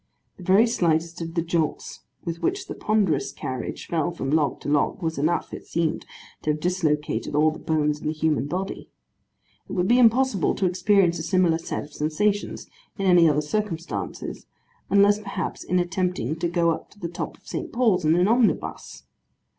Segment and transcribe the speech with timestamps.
[0.37, 4.67] The very slightest of the jolts with which the ponderous carriage fell from log to
[4.67, 6.07] log, was enough, it seemed,
[6.41, 8.89] to have dislocated all the bones in the human body.
[9.69, 12.65] It would be impossible to experience a similar set of sensations,
[12.97, 14.47] in any other circumstances,
[14.89, 17.71] unless perhaps in attempting to go up to the top of St.
[17.71, 19.03] Paul's in an omnibus.